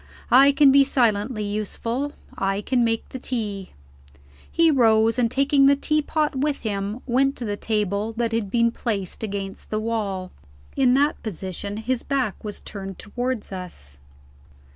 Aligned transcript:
I 0.31 0.51
can 0.51 0.71
be 0.71 0.83
silently 0.83 1.43
useful; 1.43 2.13
I 2.35 2.61
can 2.61 2.83
make 2.83 3.07
the 3.09 3.19
tea." 3.19 3.73
He 4.51 4.71
rose, 4.71 5.19
and, 5.19 5.29
taking 5.29 5.67
the 5.67 5.75
teapot 5.75 6.35
with 6.37 6.61
him, 6.61 7.01
went 7.05 7.35
to 7.35 7.45
the 7.45 7.55
table 7.55 8.11
that 8.13 8.31
had 8.31 8.49
been 8.49 8.71
placed 8.71 9.21
against 9.21 9.69
the 9.69 9.79
wall. 9.79 10.31
In 10.75 10.95
that 10.95 11.21
position, 11.21 11.77
his 11.77 12.01
back 12.01 12.43
was 12.43 12.61
turned 12.61 12.97
towards 12.97 13.51
us. 13.51 13.99